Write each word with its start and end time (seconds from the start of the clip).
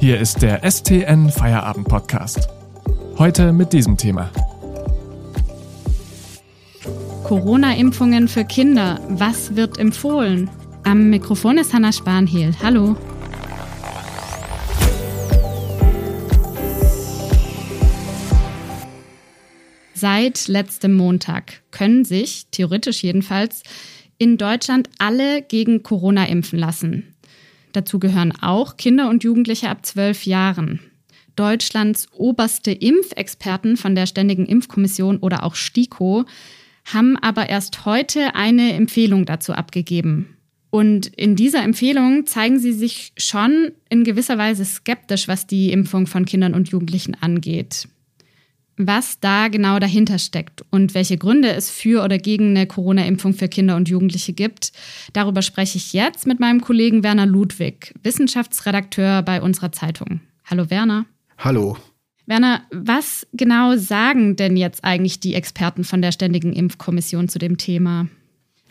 Hier 0.00 0.18
ist 0.18 0.40
der 0.40 0.62
STN 0.68 1.28
Feierabend 1.28 1.86
Podcast. 1.86 2.48
Heute 3.18 3.52
mit 3.52 3.74
diesem 3.74 3.98
Thema. 3.98 4.30
Corona-Impfungen 7.24 8.26
für 8.26 8.46
Kinder. 8.46 8.98
Was 9.10 9.56
wird 9.56 9.76
empfohlen? 9.76 10.48
Am 10.84 11.10
Mikrofon 11.10 11.58
ist 11.58 11.74
Hanna 11.74 11.92
Spanhiel. 11.92 12.54
Hallo. 12.62 12.96
Seit 19.92 20.48
letztem 20.48 20.94
Montag 20.94 21.60
können 21.72 22.06
sich, 22.06 22.46
theoretisch 22.50 23.02
jedenfalls, 23.02 23.62
in 24.16 24.38
Deutschland 24.38 24.88
alle 24.98 25.42
gegen 25.42 25.82
Corona 25.82 26.26
impfen 26.26 26.58
lassen. 26.58 27.14
Dazu 27.72 27.98
gehören 27.98 28.32
auch 28.40 28.76
Kinder 28.76 29.08
und 29.08 29.24
Jugendliche 29.24 29.68
ab 29.68 29.84
zwölf 29.86 30.26
Jahren. 30.26 30.80
Deutschlands 31.36 32.08
oberste 32.12 32.72
Impfexperten 32.72 33.76
von 33.76 33.94
der 33.94 34.06
Ständigen 34.06 34.46
Impfkommission 34.46 35.18
oder 35.18 35.44
auch 35.44 35.54
STIKO 35.54 36.24
haben 36.84 37.16
aber 37.16 37.48
erst 37.48 37.84
heute 37.84 38.34
eine 38.34 38.72
Empfehlung 38.72 39.24
dazu 39.24 39.52
abgegeben. 39.52 40.36
Und 40.70 41.06
in 41.06 41.36
dieser 41.36 41.62
Empfehlung 41.62 42.26
zeigen 42.26 42.58
sie 42.58 42.72
sich 42.72 43.12
schon 43.16 43.72
in 43.88 44.04
gewisser 44.04 44.38
Weise 44.38 44.64
skeptisch, 44.64 45.28
was 45.28 45.46
die 45.46 45.72
Impfung 45.72 46.06
von 46.06 46.24
Kindern 46.24 46.54
und 46.54 46.68
Jugendlichen 46.68 47.16
angeht 47.20 47.88
was 48.86 49.20
da 49.20 49.48
genau 49.48 49.78
dahinter 49.78 50.18
steckt 50.18 50.64
und 50.70 50.94
welche 50.94 51.18
Gründe 51.18 51.52
es 51.52 51.70
für 51.70 52.04
oder 52.04 52.18
gegen 52.18 52.50
eine 52.50 52.66
Corona-Impfung 52.66 53.34
für 53.34 53.48
Kinder 53.48 53.76
und 53.76 53.88
Jugendliche 53.88 54.32
gibt. 54.32 54.72
Darüber 55.12 55.42
spreche 55.42 55.78
ich 55.78 55.92
jetzt 55.92 56.26
mit 56.26 56.40
meinem 56.40 56.60
Kollegen 56.60 57.02
Werner 57.02 57.26
Ludwig, 57.26 57.94
Wissenschaftsredakteur 58.02 59.22
bei 59.22 59.42
unserer 59.42 59.72
Zeitung. 59.72 60.20
Hallo 60.44 60.70
Werner. 60.70 61.06
Hallo. 61.38 61.76
Werner, 62.26 62.62
was 62.70 63.26
genau 63.32 63.76
sagen 63.76 64.36
denn 64.36 64.56
jetzt 64.56 64.84
eigentlich 64.84 65.20
die 65.20 65.34
Experten 65.34 65.84
von 65.84 66.00
der 66.00 66.12
Ständigen 66.12 66.52
Impfkommission 66.52 67.28
zu 67.28 67.38
dem 67.38 67.58
Thema? 67.58 68.06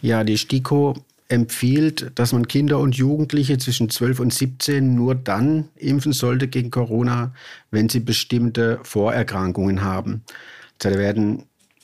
Ja, 0.02 0.24
die 0.24 0.38
STIKO 0.38 0.96
empfiehlt, 1.30 2.12
dass 2.16 2.34
man 2.34 2.48
Kinder 2.48 2.80
und 2.80 2.96
Jugendliche 2.96 3.58
zwischen 3.58 3.90
12 3.90 4.20
und 4.20 4.34
17 4.34 4.96
nur 4.96 5.16
dann 5.16 5.70
impfen 5.76 6.12
sollte 6.12 6.48
gegen 6.48 6.72
Corona, 6.72 7.34
wenn 7.72 7.88
sie 7.88 8.00
bestimmte 8.00 8.80
Vorerkrankungen 8.84 9.84
haben. 9.84 10.24
Da 10.80 10.92
werden 10.92 11.44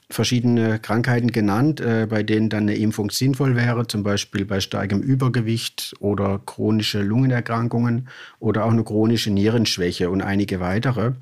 verschiedene 0.09 0.79
Krankheiten 0.79 1.31
genannt, 1.31 1.79
äh, 1.79 2.07
bei 2.09 2.23
denen 2.23 2.49
dann 2.49 2.63
eine 2.63 2.75
Impfung 2.75 3.09
sinnvoll 3.09 3.55
wäre, 3.55 3.87
zum 3.87 4.03
Beispiel 4.03 4.45
bei 4.45 4.59
starkem 4.59 5.01
Übergewicht 5.01 5.95
oder 5.99 6.41
chronische 6.45 7.01
Lungenerkrankungen 7.01 8.07
oder 8.39 8.65
auch 8.65 8.71
eine 8.71 8.83
chronische 8.83 9.31
Nierenschwäche 9.31 10.09
und 10.09 10.21
einige 10.21 10.59
weitere. 10.59 11.13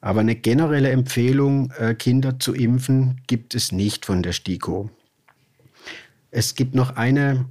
Aber 0.00 0.20
eine 0.20 0.34
generelle 0.34 0.90
Empfehlung, 0.90 1.72
äh, 1.78 1.94
Kinder 1.94 2.38
zu 2.38 2.54
impfen, 2.54 3.20
gibt 3.26 3.54
es 3.54 3.70
nicht 3.70 4.04
von 4.06 4.22
der 4.22 4.32
STIKO. 4.32 4.90
Es 6.32 6.56
gibt 6.56 6.74
noch 6.74 6.96
eine 6.96 7.44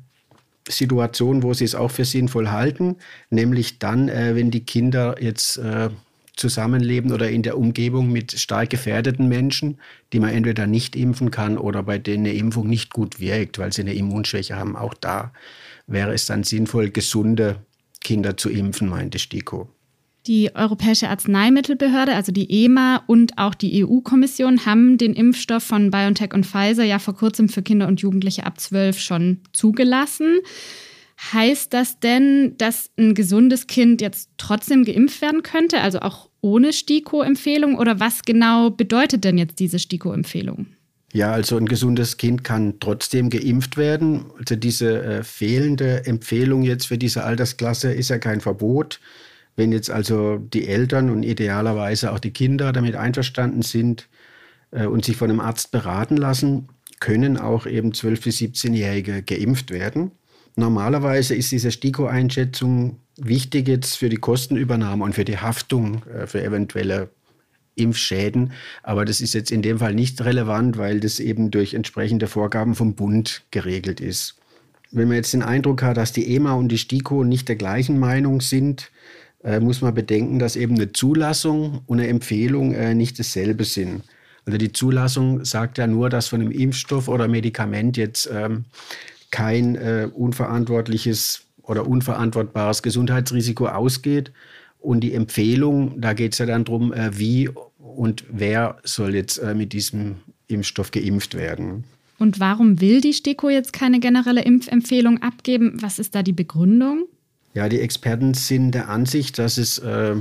Situation, 0.67 1.43
wo 1.43 1.53
sie 1.53 1.65
es 1.65 1.75
auch 1.75 1.91
für 1.91 2.03
sinnvoll 2.03 2.49
halten, 2.49 2.97
nämlich 3.29 3.79
dann, 3.79 4.09
äh, 4.09 4.35
wenn 4.35 4.51
die 4.51 4.65
Kinder 4.65 5.15
jetzt 5.21 5.57
äh, 5.57 5.89
zusammenleben 6.35 7.11
oder 7.11 7.29
in 7.29 7.43
der 7.43 7.57
Umgebung 7.57 8.11
mit 8.11 8.31
stark 8.39 8.71
gefährdeten 8.71 9.27
Menschen, 9.27 9.79
die 10.11 10.19
man 10.19 10.31
entweder 10.31 10.65
nicht 10.65 10.95
impfen 10.95 11.29
kann 11.29 11.57
oder 11.57 11.83
bei 11.83 11.99
denen 11.99 12.25
eine 12.25 12.35
Impfung 12.35 12.67
nicht 12.67 12.91
gut 12.91 13.19
wirkt, 13.19 13.59
weil 13.59 13.71
sie 13.71 13.81
eine 13.81 13.93
Immunschwäche 13.93 14.55
haben. 14.55 14.75
Auch 14.75 14.95
da 14.95 15.31
wäre 15.87 16.13
es 16.13 16.25
dann 16.25 16.43
sinnvoll, 16.43 16.89
gesunde 16.89 17.57
Kinder 18.01 18.35
zu 18.35 18.49
impfen, 18.49 18.89
meinte 18.89 19.19
Stiko. 19.19 19.69
Die 20.27 20.55
Europäische 20.55 21.09
Arzneimittelbehörde, 21.09 22.13
also 22.13 22.31
die 22.31 22.65
EMA 22.65 23.03
und 23.07 23.39
auch 23.39 23.55
die 23.55 23.83
EU-Kommission 23.83 24.67
haben 24.67 24.99
den 24.99 25.13
Impfstoff 25.13 25.63
von 25.63 25.89
BioNTech 25.89 26.33
und 26.33 26.45
Pfizer 26.45 26.83
ja 26.83 26.99
vor 26.99 27.15
kurzem 27.15 27.49
für 27.49 27.63
Kinder 27.63 27.87
und 27.87 28.01
Jugendliche 28.01 28.45
ab 28.45 28.59
12 28.59 28.99
schon 28.99 29.39
zugelassen. 29.51 30.39
Heißt 31.33 31.73
das 31.73 31.99
denn, 31.99 32.55
dass 32.57 32.91
ein 32.97 33.15
gesundes 33.15 33.65
Kind 33.65 34.01
jetzt 34.01 34.29
trotzdem 34.37 34.85
geimpft 34.85 35.21
werden 35.21 35.41
könnte, 35.41 35.81
also 35.81 35.99
auch 35.99 36.29
ohne 36.41 36.73
STIKO-Empfehlung? 36.73 37.77
Oder 37.77 37.99
was 37.99 38.23
genau 38.23 38.69
bedeutet 38.69 39.23
denn 39.23 39.37
jetzt 39.37 39.59
diese 39.59 39.79
STIKO-Empfehlung? 39.79 40.67
Ja, 41.13 41.31
also 41.31 41.57
ein 41.57 41.65
gesundes 41.65 42.17
Kind 42.17 42.43
kann 42.43 42.79
trotzdem 42.79 43.29
geimpft 43.29 43.75
werden. 43.75 44.25
Also 44.37 44.55
diese 44.55 45.01
äh, 45.03 45.23
fehlende 45.23 46.05
Empfehlung 46.05 46.63
jetzt 46.63 46.87
für 46.87 46.97
diese 46.97 47.23
Altersklasse 47.23 47.91
ist 47.91 48.09
ja 48.09 48.17
kein 48.17 48.39
Verbot. 48.39 48.99
Wenn 49.55 49.71
jetzt 49.71 49.89
also 49.89 50.37
die 50.37 50.67
Eltern 50.67 51.09
und 51.09 51.23
idealerweise 51.23 52.11
auch 52.11 52.19
die 52.19 52.31
Kinder 52.31 52.71
damit 52.71 52.95
einverstanden 52.95 53.61
sind 53.61 54.07
äh, 54.71 54.85
und 54.85 55.05
sich 55.05 55.17
von 55.17 55.29
einem 55.29 55.39
Arzt 55.39 55.71
beraten 55.71 56.17
lassen, 56.17 56.69
können 56.99 57.37
auch 57.37 57.65
eben 57.65 57.91
12- 57.91 58.23
bis 58.23 58.37
17-Jährige 58.37 59.23
geimpft 59.23 59.71
werden. 59.71 60.11
Normalerweise 60.55 61.35
ist 61.35 61.51
diese 61.51 61.71
STIKO-Einschätzung 61.71 62.97
wichtig 63.17 63.67
jetzt 63.67 63.95
für 63.95 64.09
die 64.09 64.17
Kostenübernahme 64.17 65.03
und 65.03 65.15
für 65.15 65.25
die 65.25 65.37
Haftung 65.37 66.03
äh, 66.07 66.27
für 66.27 66.43
eventuelle 66.43 67.09
Impfschäden. 67.75 68.51
Aber 68.83 69.05
das 69.05 69.21
ist 69.21 69.33
jetzt 69.33 69.51
in 69.51 69.61
dem 69.61 69.79
Fall 69.79 69.95
nicht 69.95 70.21
relevant, 70.21 70.77
weil 70.77 70.99
das 70.99 71.19
eben 71.19 71.51
durch 71.51 71.73
entsprechende 71.73 72.27
Vorgaben 72.27 72.75
vom 72.75 72.95
Bund 72.95 73.43
geregelt 73.51 73.99
ist. 73.99 74.35
Wenn 74.91 75.07
man 75.07 75.17
jetzt 75.17 75.33
den 75.33 75.43
Eindruck 75.43 75.83
hat, 75.83 75.95
dass 75.95 76.11
die 76.11 76.35
EMA 76.35 76.53
und 76.53 76.67
die 76.67 76.77
STIKO 76.77 77.23
nicht 77.23 77.47
der 77.47 77.55
gleichen 77.55 77.97
Meinung 77.97 78.41
sind, 78.41 78.91
äh, 79.43 79.59
muss 79.59 79.81
man 79.81 79.93
bedenken, 79.93 80.37
dass 80.37 80.55
eben 80.55 80.75
eine 80.75 80.93
Zulassung 80.93 81.81
und 81.87 81.99
eine 81.99 82.07
Empfehlung 82.09 82.73
äh, 82.73 82.93
nicht 82.93 83.17
dasselbe 83.17 83.63
sind. 83.63 84.03
Also 84.45 84.57
die 84.57 84.71
Zulassung 84.71 85.43
sagt 85.45 85.77
ja 85.77 85.87
nur, 85.87 86.09
dass 86.09 86.27
von 86.27 86.41
einem 86.41 86.51
Impfstoff 86.51 87.07
oder 87.07 87.27
Medikament 87.27 87.97
jetzt 87.97 88.29
ähm, 88.31 88.65
kein 89.31 89.75
äh, 89.75 90.07
unverantwortliches 90.13 91.41
oder 91.63 91.87
unverantwortbares 91.87 92.83
Gesundheitsrisiko 92.83 93.67
ausgeht. 93.67 94.31
Und 94.79 95.01
die 95.01 95.13
Empfehlung, 95.13 95.99
da 96.01 96.13
geht 96.13 96.33
es 96.33 96.39
ja 96.39 96.47
dann 96.47 96.65
darum, 96.65 96.91
wie 97.11 97.49
und 97.77 98.23
wer 98.31 98.77
soll 98.83 99.13
jetzt 99.13 99.39
mit 99.53 99.73
diesem 99.73 100.15
Impfstoff 100.47 100.89
geimpft 100.89 101.35
werden. 101.35 101.83
Und 102.17 102.39
warum 102.39 102.81
will 102.81 102.99
die 102.99 103.13
STIKO 103.13 103.49
jetzt 103.49 103.73
keine 103.73 103.99
generelle 103.99 104.43
Impfempfehlung 104.43 105.21
abgeben? 105.21 105.77
Was 105.81 105.99
ist 105.99 106.15
da 106.15 106.23
die 106.23 106.33
Begründung? 106.33 107.05
Ja, 107.53 107.67
die 107.67 107.81
Experten 107.81 108.33
sind 108.33 108.71
der 108.71 108.89
Ansicht, 108.89 109.37
dass 109.37 109.57
es 109.57 109.77
äh, 109.79 110.15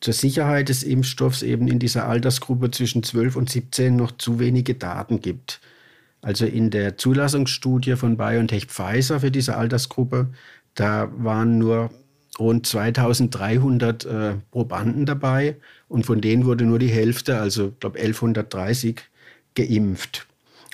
zur 0.00 0.14
Sicherheit 0.14 0.68
des 0.68 0.82
Impfstoffs 0.82 1.42
eben 1.42 1.68
in 1.68 1.78
dieser 1.78 2.08
Altersgruppe 2.08 2.70
zwischen 2.70 3.02
12 3.02 3.36
und 3.36 3.50
17 3.50 3.96
noch 3.96 4.12
zu 4.12 4.38
wenige 4.38 4.74
Daten 4.74 5.20
gibt. 5.20 5.60
Also 6.22 6.46
in 6.46 6.70
der 6.70 6.96
Zulassungsstudie 6.96 7.96
von 7.96 8.16
BioNTech 8.16 8.66
Pfizer 8.66 9.20
für 9.20 9.30
diese 9.30 9.56
Altersgruppe, 9.56 10.28
da 10.74 11.10
waren 11.18 11.58
nur 11.58 11.90
rund 12.38 12.66
2300 12.66 14.04
äh, 14.04 14.34
Probanden 14.50 15.06
dabei 15.06 15.56
und 15.88 16.06
von 16.06 16.20
denen 16.20 16.46
wurde 16.46 16.64
nur 16.64 16.78
die 16.78 16.88
Hälfte, 16.88 17.38
also 17.38 17.68
ich 17.68 17.80
glaube 17.80 17.98
1130, 17.98 19.02
geimpft. 19.54 20.26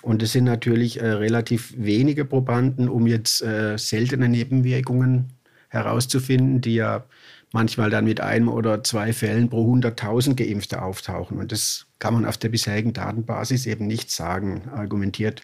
Und 0.02 0.22
es 0.22 0.32
sind 0.32 0.44
natürlich 0.44 1.00
äh, 1.00 1.06
relativ 1.06 1.74
wenige 1.76 2.24
Probanden, 2.24 2.88
um 2.88 3.06
jetzt 3.06 3.42
äh, 3.42 3.76
seltene 3.76 4.28
Nebenwirkungen 4.28 5.32
herauszufinden, 5.70 6.60
die 6.60 6.75
ja 6.75 7.04
manchmal 7.53 7.91
dann 7.91 8.04
mit 8.04 8.20
einem 8.20 8.48
oder 8.48 8.84
zwei 8.84 9.12
Fällen 9.12 9.48
pro 9.48 9.72
100.000 9.75 10.34
Geimpfte 10.34 10.82
auftauchen. 10.82 11.38
Und 11.38 11.53
das 11.53 11.86
kann 11.98 12.14
man 12.14 12.25
auf 12.25 12.38
der 12.38 12.50
bisherigen 12.50 12.92
Datenbasis 12.92 13.66
eben 13.66 13.86
nicht 13.86 14.10
sagen, 14.10 14.69
argumentiert 14.72 15.42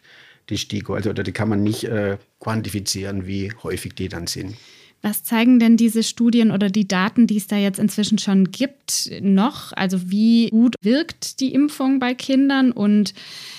die 0.50 0.58
STIKO. 0.58 0.94
Also 0.94 1.10
oder 1.10 1.22
die 1.22 1.32
kann 1.32 1.48
man 1.48 1.62
nicht 1.62 1.84
äh, 1.84 2.18
quantifizieren, 2.40 3.26
wie 3.26 3.52
häufig 3.62 3.94
die 3.94 4.08
dann 4.08 4.26
sind. 4.26 4.56
Was 5.02 5.22
zeigen 5.22 5.60
denn 5.60 5.76
diese 5.76 6.02
Studien 6.02 6.50
oder 6.50 6.68
die 6.68 6.88
Daten, 6.88 7.26
die 7.26 7.36
es 7.36 7.46
da 7.46 7.56
jetzt 7.56 7.78
inzwischen 7.78 8.18
schon 8.18 8.50
gibt, 8.50 9.10
noch? 9.20 9.72
Also 9.72 10.10
wie 10.10 10.48
gut 10.50 10.74
wirkt 10.80 11.40
die 11.40 11.52
Impfung 11.52 12.00
bei 12.00 12.14
Kindern 12.14 12.72
und 12.72 13.14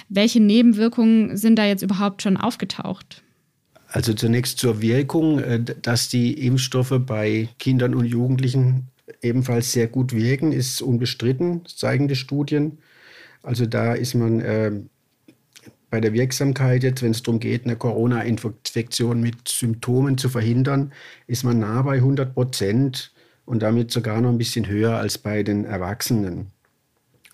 welche 0.10 0.42
Nebenwirkungen 0.42 1.38
sind 1.38 1.58
da 1.58 1.66
jetzt 1.66 1.84
überhaupt 1.84 2.22
schon 2.22 2.38
aufgetaucht? 2.38 3.24
Also 3.88 4.14
zunächst 4.14 4.60
zur 4.60 4.82
Wirkung, 4.82 5.40
äh, 5.40 5.64
dass 5.64 6.10
die 6.10 6.46
Impfstoffe 6.46 7.00
bei 7.06 7.50
Kindern 7.60 7.96
und 7.96 8.06
Jugendlichen 8.06 8.88
ebenfalls 9.22 9.72
sehr 9.72 9.88
gut 9.88 10.14
wirken, 10.14 10.52
ist 10.52 10.82
unbestritten, 10.82 11.66
zeigen 11.66 12.08
die 12.08 12.16
Studien. 12.16 12.80
Also 13.44 13.66
da 13.66 13.94
ist 13.94 14.14
man 14.14 14.42
äh, 14.42 14.72
bei 15.90 16.02
der 16.02 16.14
Wirksamkeit 16.14 16.84
jetzt, 16.84 17.02
wenn 17.02 17.12
es 17.12 17.24
darum 17.24 17.40
geht, 17.40 17.64
eine 17.64 17.78
Corona-Infektion 17.78 19.22
mit 19.22 19.48
Symptomen 19.48 20.18
zu 20.18 20.28
verhindern, 20.28 20.92
ist 21.28 21.44
man 21.44 21.60
nah 21.60 21.82
bei 21.82 21.96
100 21.96 22.34
Prozent 22.34 23.14
und 23.46 23.64
damit 23.64 23.92
sogar 23.92 24.20
noch 24.20 24.30
ein 24.30 24.38
bisschen 24.38 24.68
höher 24.68 24.98
als 24.98 25.18
bei 25.18 25.44
den 25.44 25.64
Erwachsenen. 25.64 26.48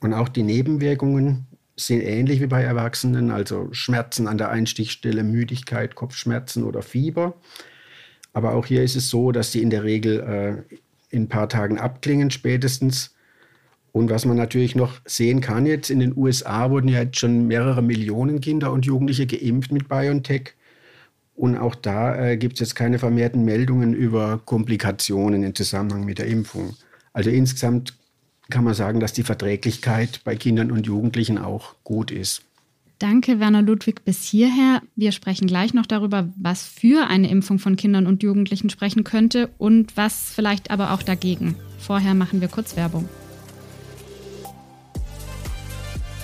Und 0.02 0.14
auch 0.14 0.30
die 0.30 0.44
Nebenwirkungen 0.44 1.48
sind 1.76 2.02
ähnlich 2.02 2.42
wie 2.42 2.48
bei 2.48 2.62
Erwachsenen, 2.62 3.32
also 3.32 3.70
Schmerzen 3.72 4.28
an 4.28 4.38
der 4.38 4.50
Einstichstelle, 4.50 5.24
Müdigkeit, 5.24 5.96
Kopfschmerzen 5.96 6.64
oder 6.64 6.82
Fieber. 6.82 7.36
Aber 8.34 8.54
auch 8.54 8.66
hier 8.66 8.84
ist 8.84 8.96
es 8.96 9.10
so, 9.10 9.32
dass 9.32 9.52
sie 9.52 9.62
in 9.62 9.70
der 9.70 9.84
Regel 9.84 10.20
äh, 10.70 10.76
in 11.10 11.24
ein 11.24 11.30
paar 11.30 11.50
Tagen 11.50 11.80
abklingen 11.80 12.32
spätestens. 12.32 13.16
Und 13.92 14.10
was 14.10 14.26
man 14.26 14.38
natürlich 14.38 14.76
noch 14.76 15.02
sehen 15.06 15.40
kann 15.40 15.68
jetzt, 15.68 15.92
in 15.92 16.00
den 16.00 16.18
USA 16.18 16.72
wurden 16.72 16.88
ja 16.88 17.04
jetzt 17.04 17.20
schon 17.20 17.48
mehrere 17.48 17.84
Millionen 17.84 18.42
Kinder 18.42 18.72
und 18.72 18.86
Jugendliche 18.86 19.28
geimpft 19.28 19.72
mit 19.72 19.88
BioNTech. 19.88 20.56
Und 21.36 21.58
auch 21.58 21.76
da 21.76 22.16
äh, 22.16 22.38
gibt 22.38 22.56
es 22.56 22.60
jetzt 22.60 22.76
keine 22.76 23.00
vermehrten 23.00 23.46
Meldungen 23.46 23.94
über 23.94 24.42
Komplikationen 24.46 25.44
im 25.44 25.56
Zusammenhang 25.56 26.06
mit 26.06 26.20
der 26.20 26.28
Impfung. 26.28 26.76
Also 27.14 27.30
insgesamt 27.30 27.96
kann 28.50 28.64
man 28.64 28.74
sagen, 28.74 29.00
dass 29.00 29.14
die 29.14 29.24
Verträglichkeit 29.24 30.22
bei 30.24 30.36
Kindern 30.36 30.72
und 30.72 30.86
Jugendlichen 30.86 31.38
auch 31.38 31.76
gut 31.84 32.12
ist. 32.12 32.44
Danke, 33.00 33.40
Werner 33.40 33.62
Ludwig, 33.62 34.06
bis 34.06 34.24
hierher. 34.24 34.82
Wir 34.96 35.12
sprechen 35.12 35.48
gleich 35.48 35.74
noch 35.74 35.86
darüber, 35.86 36.30
was 36.38 36.64
für 36.64 37.08
eine 37.08 37.30
Impfung 37.30 37.60
von 37.60 37.76
Kindern 37.76 38.08
und 38.08 38.24
Jugendlichen 38.24 38.70
sprechen 38.70 39.04
könnte 39.04 39.50
und 39.58 39.98
was 39.98 40.32
vielleicht 40.34 40.72
aber 40.72 40.94
auch 40.94 41.04
dagegen. 41.04 41.56
Vorher 41.80 42.14
machen 42.14 42.40
wir 42.40 42.48
kurz 42.48 42.78
Werbung. 42.78 43.10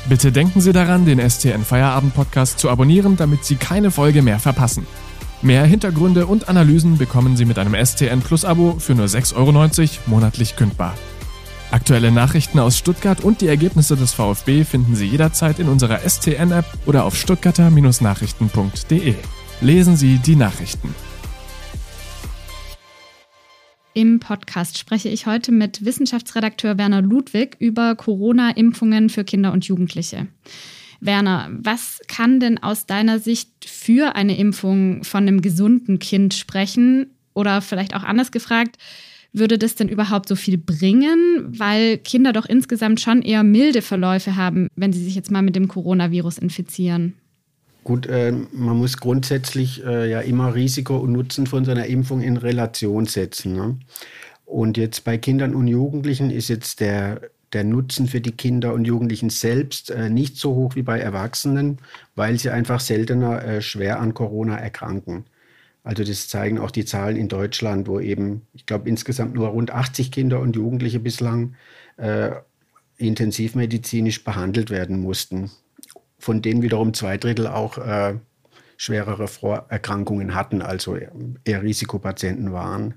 Bitte 0.07 0.31
denken 0.31 0.61
Sie 0.61 0.71
daran, 0.71 1.05
den 1.05 1.19
STN 1.19 1.63
Feierabend 1.63 2.15
Podcast 2.15 2.59
zu 2.59 2.69
abonnieren, 2.69 3.17
damit 3.17 3.43
Sie 3.43 3.55
keine 3.55 3.91
Folge 3.91 4.21
mehr 4.21 4.39
verpassen. 4.39 4.87
Mehr 5.41 5.65
Hintergründe 5.65 6.25
und 6.27 6.49
Analysen 6.49 6.97
bekommen 6.97 7.37
Sie 7.37 7.45
mit 7.45 7.59
einem 7.59 7.75
STN 7.75 8.21
Plus 8.21 8.43
Abo 8.43 8.77
für 8.79 8.95
nur 8.95 9.05
6,90 9.05 9.35
Euro 9.35 9.51
monatlich 10.07 10.55
kündbar. 10.55 10.95
Aktuelle 11.71 12.11
Nachrichten 12.11 12.57
aus 12.57 12.79
Stuttgart 12.79 13.23
und 13.23 13.41
die 13.41 13.47
Ergebnisse 13.47 13.95
des 13.95 14.11
VfB 14.13 14.63
finden 14.63 14.95
Sie 14.95 15.05
jederzeit 15.05 15.59
in 15.59 15.69
unserer 15.69 15.99
STN-App 15.99 16.65
oder 16.87 17.05
auf 17.05 17.15
stuttgarter-nachrichten.de. 17.15 19.13
Lesen 19.61 19.95
Sie 19.95 20.17
die 20.17 20.35
Nachrichten. 20.35 20.95
Im 23.93 24.19
Podcast 24.19 24.79
spreche 24.79 25.09
ich 25.09 25.27
heute 25.27 25.51
mit 25.51 25.85
Wissenschaftsredakteur 25.85 26.79
Werner 26.79 27.03
Ludwig 27.03 27.55
über 27.59 27.93
Corona-Impfungen 27.93 29.09
für 29.09 29.23
Kinder 29.23 29.53
und 29.53 29.65
Jugendliche. 29.65 30.25
Werner, 31.01 31.49
was 31.51 31.99
kann 32.07 32.39
denn 32.39 32.57
aus 32.57 32.87
deiner 32.87 33.19
Sicht 33.19 33.65
für 33.65 34.15
eine 34.15 34.35
Impfung 34.37 35.03
von 35.03 35.27
einem 35.27 35.41
gesunden 35.41 35.99
Kind 35.99 36.33
sprechen? 36.33 37.11
Oder 37.35 37.61
vielleicht 37.61 37.95
auch 37.95 38.03
anders 38.03 38.31
gefragt, 38.31 38.77
würde 39.33 39.57
das 39.57 39.75
denn 39.75 39.89
überhaupt 39.89 40.27
so 40.27 40.35
viel 40.35 40.57
bringen? 40.57 41.45
Weil 41.57 41.97
Kinder 41.97 42.33
doch 42.33 42.45
insgesamt 42.45 42.99
schon 42.99 43.21
eher 43.21 43.43
milde 43.43 43.81
Verläufe 43.81 44.35
haben, 44.35 44.67
wenn 44.75 44.93
sie 44.93 45.03
sich 45.03 45.15
jetzt 45.15 45.31
mal 45.31 45.41
mit 45.41 45.55
dem 45.55 45.67
Coronavirus 45.67 46.37
infizieren. 46.39 47.13
Gut, 47.83 48.07
äh, 48.07 48.33
man 48.51 48.77
muss 48.77 48.97
grundsätzlich 48.97 49.83
äh, 49.85 50.09
ja 50.09 50.19
immer 50.19 50.53
Risiko 50.53 50.97
und 50.97 51.13
Nutzen 51.13 51.47
von 51.47 51.65
so 51.65 51.71
einer 51.71 51.85
Impfung 51.85 52.21
in 52.21 52.37
Relation 52.37 53.05
setzen. 53.05 53.53
Ne? 53.53 53.77
Und 54.45 54.77
jetzt 54.77 55.03
bei 55.03 55.17
Kindern 55.17 55.55
und 55.55 55.67
Jugendlichen 55.67 56.29
ist 56.29 56.49
jetzt 56.49 56.81
der, 56.81 57.21
der 57.53 57.63
Nutzen 57.63 58.07
für 58.07 58.21
die 58.21 58.31
Kinder 58.31 58.73
und 58.73 58.85
Jugendlichen 58.85 59.29
selbst 59.29 59.91
äh, 59.91 60.09
nicht 60.09 60.37
so 60.37 60.55
hoch 60.55 60.75
wie 60.75 60.81
bei 60.81 60.99
Erwachsenen, 60.99 61.77
weil 62.15 62.37
sie 62.37 62.49
einfach 62.49 62.79
seltener 62.79 63.43
äh, 63.43 63.61
schwer 63.61 63.99
an 63.99 64.13
Corona 64.13 64.57
erkranken. 64.57 65.25
Also 65.89 66.03
das 66.03 66.27
zeigen 66.27 66.59
auch 66.59 66.71
die 66.71 66.85
Zahlen 66.85 67.15
in 67.15 67.29
Deutschland, 67.29 67.87
wo 67.87 67.99
eben, 67.99 68.43
ich 68.53 68.65
glaube, 68.65 68.87
insgesamt 68.87 69.33
nur 69.33 69.47
rund 69.47 69.71
80 69.71 70.11
Kinder 70.11 70.39
und 70.39 70.55
Jugendliche 70.55 70.99
bislang 70.99 71.55
äh, 71.97 72.31
intensivmedizinisch 72.97 74.23
behandelt 74.23 74.69
werden 74.69 74.99
mussten 75.01 75.49
von 76.19 76.41
denen 76.41 76.61
wiederum 76.61 76.93
zwei 76.93 77.17
Drittel 77.17 77.47
auch 77.47 77.77
äh, 77.77 78.15
schwerere 78.77 79.27
Vorerkrankungen 79.27 80.35
hatten, 80.35 80.61
also 80.61 80.97
eher 81.45 81.63
Risikopatienten 81.63 82.51
waren. 82.53 82.95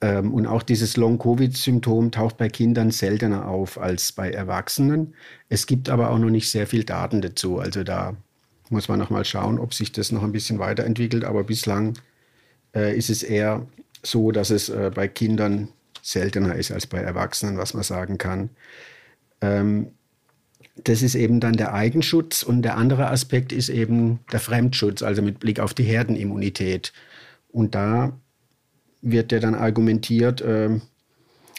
Ähm, 0.00 0.32
und 0.32 0.46
auch 0.46 0.62
dieses 0.62 0.96
Long-Covid-Symptom 0.96 2.10
taucht 2.10 2.36
bei 2.36 2.48
Kindern 2.48 2.90
seltener 2.90 3.48
auf 3.48 3.80
als 3.80 4.12
bei 4.12 4.30
Erwachsenen. 4.30 5.14
Es 5.48 5.66
gibt 5.66 5.88
aber 5.88 6.10
auch 6.10 6.18
noch 6.18 6.30
nicht 6.30 6.50
sehr 6.50 6.66
viel 6.66 6.84
Daten 6.84 7.22
dazu. 7.22 7.58
Also 7.58 7.82
da 7.82 8.16
muss 8.72 8.88
man 8.88 8.98
noch 8.98 9.10
mal 9.10 9.24
schauen, 9.24 9.58
ob 9.58 9.74
sich 9.74 9.92
das 9.92 10.12
noch 10.12 10.22
ein 10.22 10.32
bisschen 10.32 10.58
weiterentwickelt. 10.58 11.24
Aber 11.24 11.44
bislang 11.44 11.94
äh, 12.74 12.96
ist 12.96 13.10
es 13.10 13.22
eher 13.22 13.66
so, 14.02 14.32
dass 14.32 14.50
es 14.50 14.68
äh, 14.68 14.90
bei 14.94 15.08
Kindern 15.08 15.68
seltener 16.02 16.56
ist 16.56 16.72
als 16.72 16.86
bei 16.86 16.98
Erwachsenen, 16.98 17.58
was 17.58 17.74
man 17.74 17.84
sagen 17.84 18.18
kann. 18.18 18.50
Ähm, 19.40 19.92
das 20.84 21.02
ist 21.02 21.14
eben 21.14 21.38
dann 21.38 21.52
der 21.52 21.74
Eigenschutz 21.74 22.42
und 22.42 22.62
der 22.62 22.76
andere 22.76 23.08
Aspekt 23.08 23.52
ist 23.52 23.68
eben 23.68 24.20
der 24.32 24.40
Fremdschutz, 24.40 25.02
also 25.02 25.22
mit 25.22 25.38
Blick 25.38 25.60
auf 25.60 25.74
die 25.74 25.84
Herdenimmunität. 25.84 26.92
Und 27.50 27.74
da 27.74 28.12
wird 29.02 29.32
ja 29.32 29.38
dann 29.38 29.54
argumentiert, 29.54 30.40
äh, 30.40 30.80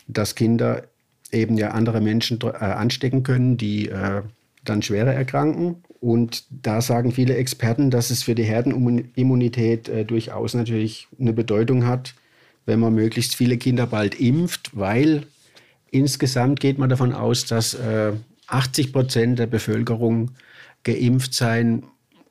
dass 0.07 0.35
Kinder 0.35 0.83
eben 1.31 1.57
ja 1.57 1.71
andere 1.71 2.01
Menschen 2.01 2.39
äh, 2.41 2.47
anstecken 2.47 3.23
können, 3.23 3.57
die 3.57 3.89
äh, 3.89 4.21
dann 4.63 4.81
schwerer 4.81 5.13
erkranken. 5.13 5.83
Und 6.03 6.43
da 6.49 6.81
sagen 6.81 7.13
viele 7.13 7.37
Experten, 7.37 7.89
dass 7.89 8.09
es 8.09 8.23
für 8.23 8.35
die 8.35 8.43
Herdenimmunität 8.43 9.87
äh, 9.87 10.03
durchaus 10.03 10.53
natürlich 10.53 11.07
eine 11.17 11.31
Bedeutung 11.31 11.87
hat, 11.87 12.13
wenn 12.65 12.81
man 12.81 12.93
möglichst 12.93 13.37
viele 13.37 13.55
Kinder 13.55 13.87
bald 13.87 14.19
impft, 14.19 14.71
weil 14.73 15.23
insgesamt 15.91 16.59
geht 16.59 16.77
man 16.77 16.89
davon 16.89 17.13
aus, 17.13 17.45
dass 17.45 17.73
äh, 17.75 18.11
80 18.47 18.91
Prozent 18.91 19.39
der 19.39 19.47
Bevölkerung 19.47 20.31
geimpft 20.83 21.35
sein 21.35 21.83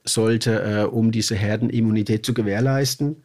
sollte, 0.05 0.63
äh, 0.63 0.85
um 0.85 1.11
diese 1.11 1.35
Herdenimmunität 1.35 2.27
zu 2.27 2.35
gewährleisten. 2.35 3.23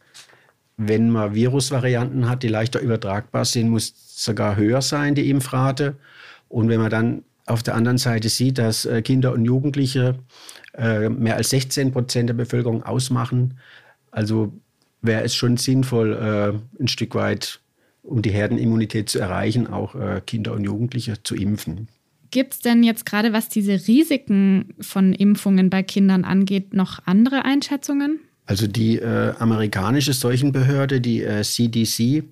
Wenn 0.77 1.09
man 1.09 1.35
Virusvarianten 1.35 2.29
hat, 2.29 2.43
die 2.43 2.47
leichter 2.47 2.79
übertragbar 2.79 3.43
sind, 3.43 3.69
muss 3.69 3.93
sogar 4.15 4.55
höher 4.55 4.81
sein, 4.81 5.13
die 5.13 5.29
Impfrate. 5.29 5.97
Und 6.47 6.69
wenn 6.69 6.79
man 6.79 6.89
dann 6.89 7.23
auf 7.47 7.63
der 7.63 7.75
anderen 7.75 7.97
Seite 7.97 8.29
sieht, 8.29 8.57
dass 8.57 8.85
äh, 8.85 9.01
Kinder 9.01 9.33
und 9.33 9.45
Jugendliche 9.45 10.19
äh, 10.77 11.09
mehr 11.09 11.35
als 11.35 11.49
16 11.49 11.91
Prozent 11.91 12.29
der 12.29 12.35
Bevölkerung 12.35 12.83
ausmachen, 12.83 13.57
also 14.11 14.53
wäre 15.01 15.23
es 15.23 15.35
schon 15.35 15.57
sinnvoll, 15.57 16.13
äh, 16.13 16.81
ein 16.81 16.87
Stück 16.87 17.15
weit, 17.15 17.59
um 18.03 18.21
die 18.21 18.31
Herdenimmunität 18.31 19.09
zu 19.09 19.19
erreichen, 19.19 19.67
auch 19.67 19.93
Kinder 20.25 20.53
und 20.53 20.63
Jugendliche 20.63 21.21
zu 21.23 21.35
impfen. 21.35 21.89
Gibt 22.31 22.53
es 22.53 22.59
denn 22.61 22.83
jetzt 22.83 23.05
gerade, 23.05 23.33
was 23.33 23.49
diese 23.49 23.73
Risiken 23.73 24.73
von 24.79 25.11
Impfungen 25.11 25.69
bei 25.69 25.83
Kindern 25.83 26.23
angeht, 26.23 26.73
noch 26.73 26.99
andere 27.05 27.43
Einschätzungen? 27.43 28.21
Also 28.45 28.65
die 28.65 28.97
äh, 28.97 29.33
amerikanische 29.39 30.13
Seuchenbehörde, 30.13 31.01
die 31.01 31.21
äh, 31.21 31.43
CDC, 31.43 32.23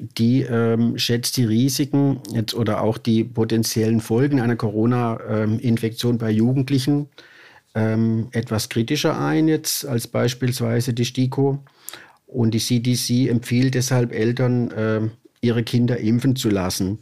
die 0.00 0.42
ähm, 0.42 0.98
schätzt 0.98 1.36
die 1.36 1.44
Risiken 1.44 2.20
jetzt 2.32 2.54
oder 2.54 2.82
auch 2.82 2.98
die 2.98 3.24
potenziellen 3.24 4.00
Folgen 4.00 4.40
einer 4.40 4.56
Corona-Infektion 4.56 6.18
bei 6.18 6.30
Jugendlichen 6.30 7.08
ähm, 7.74 8.28
etwas 8.32 8.68
kritischer 8.68 9.20
ein, 9.20 9.48
jetzt 9.48 9.86
als 9.86 10.06
beispielsweise 10.06 10.92
die 10.92 11.04
STIKO. 11.04 11.62
Und 12.26 12.52
die 12.54 12.58
CDC 12.58 13.30
empfiehlt 13.30 13.74
deshalb 13.74 14.12
Eltern, 14.12 14.70
äh, 14.70 15.00
ihre 15.40 15.62
Kinder 15.62 15.98
impfen 15.98 16.34
zu 16.34 16.48
lassen. 16.48 16.98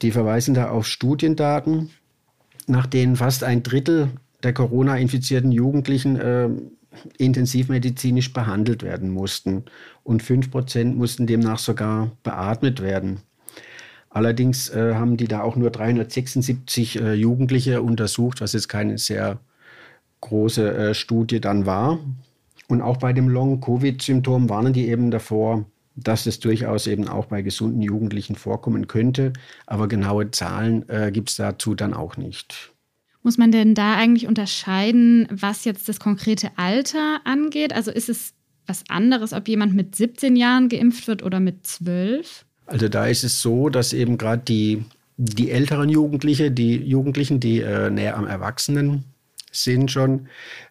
Die 0.00 0.10
verweisen 0.10 0.54
da 0.54 0.70
auf 0.70 0.86
Studiendaten, 0.86 1.90
nach 2.66 2.86
denen 2.86 3.16
fast 3.16 3.44
ein 3.44 3.62
Drittel 3.62 4.10
der 4.42 4.52
Corona-infizierten 4.52 5.52
Jugendlichen 5.52 6.16
äh, 6.16 6.48
intensivmedizinisch 7.18 8.32
behandelt 8.32 8.82
werden 8.82 9.10
mussten 9.10 9.64
und 10.02 10.22
5% 10.22 10.94
mussten 10.94 11.26
demnach 11.26 11.58
sogar 11.58 12.12
beatmet 12.22 12.80
werden. 12.80 13.20
Allerdings 14.10 14.70
äh, 14.70 14.94
haben 14.94 15.16
die 15.16 15.28
da 15.28 15.42
auch 15.42 15.56
nur 15.56 15.70
376 15.70 17.00
äh, 17.00 17.12
Jugendliche 17.14 17.82
untersucht, 17.82 18.40
was 18.40 18.54
jetzt 18.54 18.68
keine 18.68 18.98
sehr 18.98 19.38
große 20.20 20.74
äh, 20.74 20.94
Studie 20.94 21.40
dann 21.40 21.66
war. 21.66 21.98
Und 22.68 22.82
auch 22.82 22.96
bei 22.98 23.12
dem 23.12 23.28
Long-Covid-Symptom 23.28 24.48
warnen 24.48 24.72
die 24.72 24.88
eben 24.88 25.10
davor, 25.10 25.64
dass 25.94 26.26
es 26.26 26.38
durchaus 26.38 26.86
eben 26.86 27.08
auch 27.08 27.26
bei 27.26 27.42
gesunden 27.42 27.82
Jugendlichen 27.82 28.36
vorkommen 28.36 28.86
könnte. 28.86 29.32
Aber 29.66 29.88
genaue 29.88 30.30
Zahlen 30.30 30.88
äh, 30.88 31.10
gibt 31.12 31.30
es 31.30 31.36
dazu 31.36 31.74
dann 31.74 31.94
auch 31.94 32.16
nicht. 32.16 32.72
Muss 33.28 33.36
man 33.36 33.52
denn 33.52 33.74
da 33.74 33.94
eigentlich 33.94 34.26
unterscheiden, 34.26 35.28
was 35.30 35.66
jetzt 35.66 35.86
das 35.90 36.00
konkrete 36.00 36.48
Alter 36.56 37.20
angeht? 37.24 37.74
Also 37.74 37.90
ist 37.90 38.08
es 38.08 38.32
was 38.66 38.84
anderes, 38.88 39.34
ob 39.34 39.48
jemand 39.48 39.74
mit 39.74 39.94
17 39.94 40.34
Jahren 40.34 40.70
geimpft 40.70 41.08
wird 41.08 41.22
oder 41.22 41.38
mit 41.38 41.66
12? 41.66 42.46
Also 42.64 42.88
da 42.88 43.06
ist 43.06 43.24
es 43.24 43.42
so, 43.42 43.68
dass 43.68 43.92
eben 43.92 44.16
gerade 44.16 44.44
die, 44.48 44.82
die 45.18 45.50
älteren 45.50 45.90
Jugendliche, 45.90 46.50
die 46.50 46.76
Jugendlichen, 46.76 47.38
die 47.38 47.60
äh, 47.60 47.90
näher 47.90 48.16
am 48.16 48.26
Erwachsenen 48.26 49.04
sind 49.52 49.90
schon, 49.90 50.28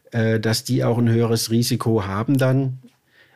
äh, 0.10 0.40
dass 0.40 0.64
die 0.64 0.84
auch 0.84 0.98
ein 0.98 1.10
höheres 1.10 1.52
Risiko 1.52 2.08
haben 2.08 2.40
dann 2.40 2.80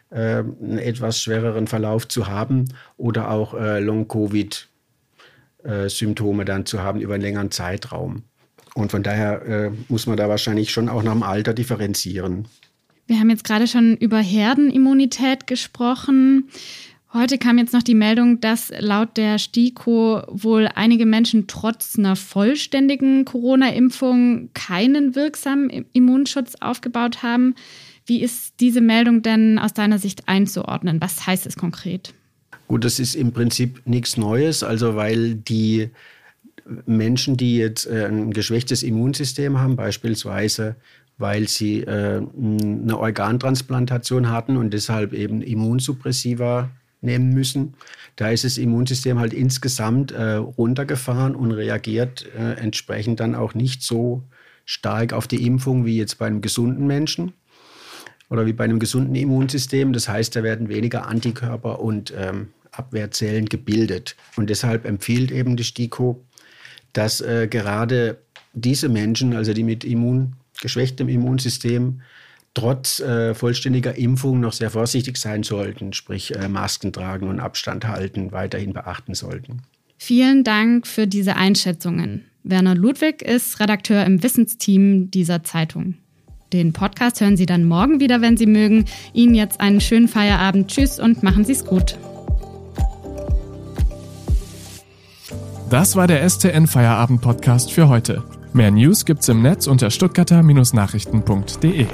äh, 0.09 0.37
einen 0.37 0.79
etwas 0.79 1.21
schwereren 1.21 1.67
Verlauf 1.67 2.07
zu 2.07 2.25
haben 2.25 2.69
oder 2.97 3.29
auch 3.29 3.53
äh, 3.53 3.79
Long-Covid-Symptome 3.81 6.43
dann 6.43 6.65
zu 6.65 6.81
haben 6.81 6.99
über 6.99 7.13
einen 7.13 7.21
längeren 7.21 7.51
Zeitraum. 7.51 8.23
Und 8.73 8.91
von 8.91 9.03
daher 9.03 9.41
äh, 9.45 9.71
muss 9.89 10.07
man 10.07 10.17
da 10.17 10.29
wahrscheinlich 10.29 10.71
schon 10.71 10.89
auch 10.89 11.03
nach 11.03 11.13
dem 11.13 11.23
Alter 11.23 11.53
differenzieren. 11.53 12.47
Wir 13.07 13.19
haben 13.19 13.29
jetzt 13.29 13.43
gerade 13.43 13.67
schon 13.67 13.97
über 13.97 14.19
Herdenimmunität 14.19 15.45
gesprochen. 15.45 16.49
Heute 17.13 17.37
kam 17.37 17.57
jetzt 17.57 17.73
noch 17.73 17.83
die 17.83 17.93
Meldung, 17.93 18.39
dass 18.39 18.71
laut 18.79 19.17
der 19.17 19.37
STIKO 19.37 20.21
wohl 20.29 20.69
einige 20.75 21.05
Menschen 21.05 21.45
trotz 21.47 21.99
einer 21.99 22.15
vollständigen 22.15 23.25
Corona-Impfung 23.25 24.49
keinen 24.53 25.13
wirksamen 25.13 25.87
Immunschutz 25.91 26.55
aufgebaut 26.61 27.21
haben. 27.21 27.55
Wie 28.05 28.21
ist 28.21 28.53
diese 28.61 28.79
Meldung 28.79 29.21
denn 29.23 29.59
aus 29.59 29.73
deiner 29.73 29.99
Sicht 29.99 30.29
einzuordnen? 30.29 31.01
Was 31.01 31.27
heißt 31.27 31.45
es 31.45 31.57
konkret? 31.57 32.13
Gut, 32.69 32.85
das 32.85 32.99
ist 32.99 33.15
im 33.15 33.33
Prinzip 33.33 33.81
nichts 33.83 34.15
Neues, 34.15 34.63
also 34.63 34.95
weil 34.95 35.35
die 35.35 35.89
Menschen, 36.85 37.37
die 37.37 37.57
jetzt 37.57 37.85
äh, 37.85 38.05
ein 38.05 38.31
geschwächtes 38.31 38.83
Immunsystem 38.83 39.59
haben, 39.59 39.75
beispielsweise 39.75 40.75
weil 41.17 41.47
sie 41.47 41.81
äh, 41.81 42.19
eine 42.19 42.97
Organtransplantation 42.97 44.29
hatten 44.29 44.57
und 44.57 44.73
deshalb 44.73 45.13
eben 45.13 45.43
Immunsuppressiva 45.43 46.71
nehmen 47.01 47.29
müssen. 47.29 47.75
Da 48.15 48.29
ist 48.29 48.43
das 48.43 48.57
Immunsystem 48.57 49.19
halt 49.19 49.31
insgesamt 49.31 50.11
äh, 50.11 50.33
runtergefahren 50.33 51.35
und 51.35 51.51
reagiert 51.51 52.25
entsprechend 52.35 53.19
dann 53.19 53.35
auch 53.35 53.53
nicht 53.53 53.83
so 53.83 54.23
stark 54.65 55.13
auf 55.13 55.27
die 55.27 55.45
Impfung 55.45 55.85
wie 55.85 55.97
jetzt 55.97 56.17
bei 56.17 56.25
einem 56.25 56.41
gesunden 56.41 56.87
Menschen 56.87 57.33
oder 58.31 58.47
wie 58.47 58.53
bei 58.53 58.63
einem 58.63 58.79
gesunden 58.79 59.13
Immunsystem. 59.13 59.93
Das 59.93 60.07
heißt, 60.07 60.35
da 60.35 60.41
werden 60.41 60.69
weniger 60.69 61.05
Antikörper 61.05 61.81
und 61.81 62.13
ähm, 62.17 62.47
Abwehrzellen 62.71 63.45
gebildet. 63.45 64.15
Und 64.37 64.49
deshalb 64.49 64.85
empfiehlt 64.85 65.31
eben 65.31 65.57
die 65.57 65.63
STIKO, 65.63 66.23
dass 66.93 67.21
äh, 67.21 67.47
gerade 67.49 68.17
diese 68.53 68.89
Menschen, 68.89 69.35
also 69.35 69.53
die 69.53 69.63
mit 69.63 69.83
Immun, 69.83 70.33
geschwächtem 70.61 71.09
Immunsystem, 71.09 72.01
trotz 72.53 72.99
äh, 72.99 73.33
vollständiger 73.33 73.97
Impfung 73.97 74.39
noch 74.39 74.53
sehr 74.53 74.69
vorsichtig 74.69 75.17
sein 75.17 75.43
sollten, 75.43 75.93
sprich 75.93 76.35
äh, 76.35 76.47
Masken 76.47 76.91
tragen 76.91 77.27
und 77.27 77.39
Abstand 77.39 77.87
halten, 77.87 78.31
weiterhin 78.31 78.73
beachten 78.73 79.13
sollten. 79.13 79.61
Vielen 79.97 80.43
Dank 80.43 80.87
für 80.87 81.07
diese 81.07 81.35
Einschätzungen. 81.35 82.25
Werner 82.43 82.75
Ludwig 82.75 83.21
ist 83.21 83.59
Redakteur 83.59 84.03
im 84.05 84.23
Wissensteam 84.23 85.11
dieser 85.11 85.43
Zeitung. 85.43 85.95
Den 86.51 86.73
Podcast 86.73 87.21
hören 87.21 87.37
Sie 87.37 87.45
dann 87.45 87.63
morgen 87.63 87.99
wieder, 87.99 88.19
wenn 88.19 88.35
Sie 88.35 88.47
mögen. 88.47 88.85
Ihnen 89.13 89.35
jetzt 89.35 89.61
einen 89.61 89.79
schönen 89.79 90.07
Feierabend. 90.07 90.69
Tschüss 90.69 90.99
und 90.99 91.23
machen 91.23 91.45
Sie 91.45 91.53
es 91.53 91.63
gut. 91.63 91.97
Das 95.71 95.95
war 95.95 96.05
der 96.05 96.29
STN 96.29 96.67
Feierabend 96.67 97.21
Podcast 97.21 97.71
für 97.71 97.87
heute. 97.87 98.21
Mehr 98.51 98.71
News 98.71 99.05
gibt's 99.05 99.29
im 99.29 99.41
Netz 99.41 99.67
unter 99.67 99.89
stuttgarter-nachrichten.de. 99.89 101.85